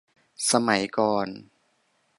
[0.51, 1.27] สมัยก่อน